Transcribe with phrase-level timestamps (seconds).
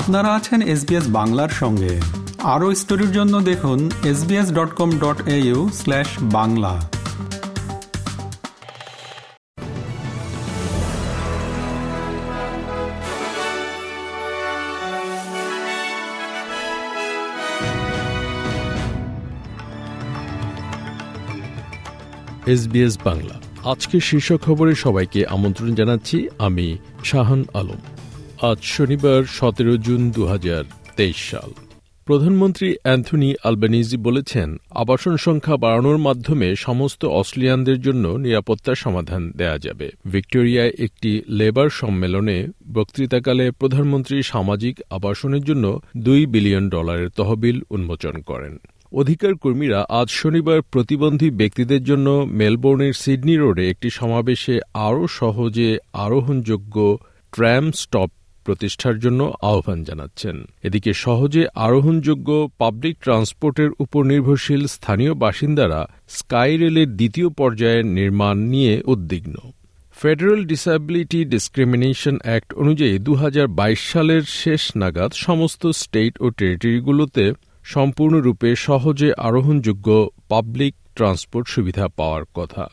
[0.00, 1.92] আপনারা আছেন এসবিএস বাংলার সঙ্গে।
[2.42, 6.74] আরও স্টোরির জন্য দেখুন SBS dot com dot au slash Bangla.
[22.46, 23.36] SBS Bangla.
[23.70, 26.66] আজকের শীর্ষ খবরে সবাইকে আমন্ত্রণ জানাচ্ছি আমি
[27.04, 27.95] শাহান আলম।
[28.40, 30.64] আজ শনিবার সতেরো জুন দু হাজার
[30.96, 31.50] তেইশ সাল।
[32.04, 39.92] প্রধানমন্ত্রী অ্যান্থনি আলবানিজি বলেছেন, আবাসন সংখ্যা বাড়ানোর মাধ্যমে সমস্ত অস্ট্রেলিয়ানদের জন্য নিরাপত্তার সমাধান দেয়া যাবে।
[40.06, 48.58] ভিক্টোরিয়ায় একটি লেবার সম্মেলনে বক্তৃতাকালে প্রধানমন্ত্রী সামাজিক আবাসনের জন্য দুই বিলিয়ন ডলারের তহবিল উন্মোচন করেন।
[48.92, 56.98] অধিকার কর্মীরা আজ শনিবার প্রতিবন্ধী ব্যক্তিদের জন্য মেলবোর্নের সিডনি রোডে একটি সমাবেশে আরও সহজে আরোহণযোগ্য
[57.32, 58.10] ট্র্যাম স্টপ
[58.46, 59.20] প্রতিষ্ঠার জন্য
[59.50, 62.28] আহ্বান জানাচ্ছেন। এদিকে সহজে আরোহণযোগ্য
[62.60, 65.80] পাবলিক ট্রান্সপোর্টের উপর নির্ভরশীল স্থানীয় বাসিন্দারা
[66.16, 69.36] স্কাই রেলের দ্বিতীয় পর্যায়ের নির্মাণ নিয়ে উদ্বিগ্ন।
[69.96, 77.24] ফেডারেল ডিসএবিলিটি ডিসক্রিমিনেশন অ্যাক্ট অনুযায়ী দু হাজার বাইশ সালের শেষ নাগাদ সমস্ত স্টেট ও টেরিটরিগুলোতে
[77.64, 79.88] সম্পূর্ণরূপে সহজে আরোহণযোগ্য
[80.28, 82.64] পাবলিক ট্রান্সপোর্ট সুবিধা পাওয়ার কথা।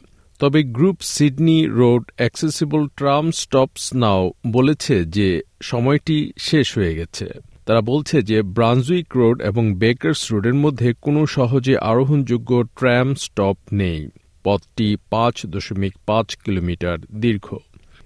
[0.43, 7.25] তবে group Sydney road accessible tram stops now বলেছে যে সময়টি শেষ হয়ে গেছে।
[7.65, 14.09] তারা বলছে যে ব্রানজুইক রোড এবং বেকার্স রোডের মধ্যে কোনো সহজে আরোহণযোগ্য ট্রাম স্টপ নেই।
[14.43, 17.55] পথটি পাঁচ দশমিক পাঁচ কিলোমিটার দীর্ঘ।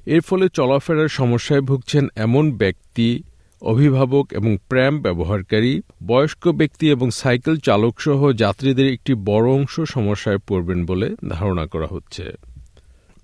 [0.06, 3.24] এর ফলে চলাফেরার সমস্যায় ভুগছেন এমন ব্যক্তি
[3.62, 10.86] অভিভাবক এবং প্র্যাম ব্যবহারকারী, বয়স্ক ব্যক্তি এবং সাইকেল চালকসহ যাত্রীদের একটি বড় অংশ সমস্যায় পড়বেন
[10.86, 12.24] বলে ধারণা করা হচ্ছে।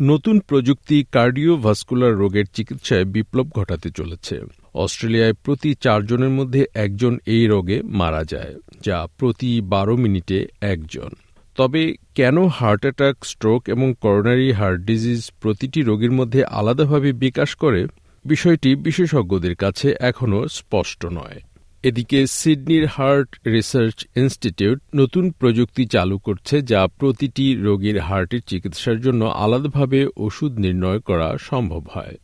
[0.01, 4.41] নতুন প্রযুক্তি কার্ডিওভাস্কুলার রোগের চিকিৎসায় বিপ্লব ঘটাতে চলেছে।
[4.73, 11.09] অস্ট্রেলিয়ায় প্রতি চারজনের মধ্যে একজন এই রোগে মারা যায়, যা প্রতি বারো মিনিটে একজন।
[11.55, 17.87] তবে কেন হার্ট অ্যাটাক, স্ট্রোক এবং করোনারি হার্ট ডিজিজ প্রতিটি রোগীর মধ্যে আলাদাভাবে বিকাশ করে?
[18.25, 21.39] বিষয়টি বিশেষজ্ঞদের কাছে এখনও স্পষ্ট নয়।
[21.83, 29.25] এদিকে সিডনির হার্ট রিসার্চ ইনস্টিটিউট নতুন প্রযুক্তি চালু করছে যা প্রতিটি রোগীর হার্টের চিকিৎসার জন্য
[29.25, 32.17] আলাদাভাবে ওষুধ নির্ণয় করা সম্ভব হয়।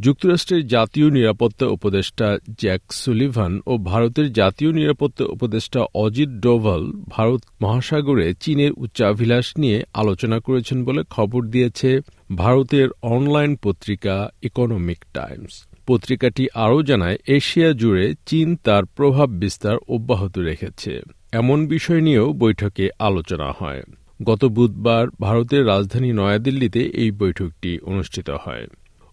[0.00, 8.34] যুক্তরাষ্ট্রের জাতীয় নিরাপত্তা উপদেষ্টা জ্যাক সুলিভান ও ভারতের জাতীয় নিরাপত্তা উপদেষ্টা অজিত ডোভাল ভারত মহাসাগরে
[8.34, 12.00] চীনের উচ্চাভিলাষ নিয়ে আলোচনা করেছেন বলে খবর দিয়েছে
[12.36, 20.38] ভারতের অনলাইন পত্রিকা ইকোনমিক টাইমস পত্রিকাটি আরও জানায়, এশিয়া জুড়ে চীন তার প্রভাব বিস্তার অব্যাহত
[20.38, 21.02] রেখেছে।
[21.32, 23.82] এমন বিষয় নিয়েও বৈঠকে আলোচনা হয়।
[24.22, 28.66] গত বুধবার ভারতের রাজধানী নয়াদিল্লিতে এই বৈঠকটি অনুষ্ঠিত হয়।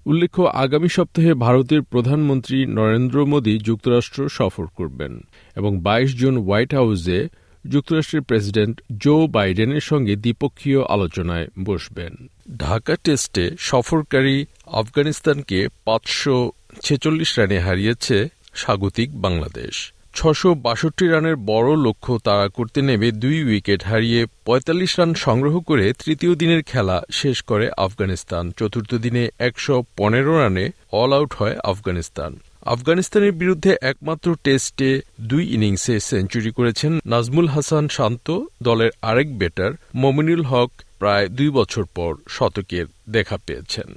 [0.05, 5.19] উল্লেখ্য, আগামী সপ্তাহে ভারতের প্রধানমন্ত্রী নরেন্দ্র মোদী যুক্তরাষ্ট্র সফর করবেন
[5.55, 7.27] এবং বাইশ জুন হোয়াইট হাউসে
[7.69, 12.13] যুক্তরাষ্ট্রের প্রেসিডেন্ট জো বাইডেনের সঙ্গে দ্বিপক্ষীয় আলোচনায় বসবেন।
[12.57, 16.51] ঢাকা টেস্টে সফরকারী আফগানিস্তানকে পাঁচশো
[16.83, 23.83] ছেচল্লিশ রানে হারিয়েছে স্বাগতিক বাংলাদেশ। ছশো বাষট্টি রানের বড় লক্ষ্য তাড়া করতে নেমে দুই উইকেট
[23.83, 30.39] হারিয়ে ৪৫ রান সংগ্রহ করে তৃতীয় দিনের খেলা শেষ করে আফগানিস্তান। চতুর্থ দিনে একশো পনেরো
[30.39, 32.39] রানে অল আউট হয় আফগানিস্তান।
[32.75, 38.27] আফগানিস্তানের বিরুদ্ধে একমাত্র টেস্টে দুই ইনিংসে সেঞ্চুরি করেছেন নাজমুল হাসান শান্ত,
[38.63, 43.89] দলের আরেক ব্যাটার মমিনুল হক, প্রায় দুই বছর পর শতকের দেখা পেয়েছেন।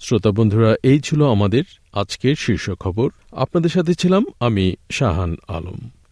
[0.00, 5.80] শ্রোতা বন্ধুরা, এই ছিল আমাদের আজকের শীর্ষ খবর। আপনাদের সাথে ছিলাম আমি শাহান আলম।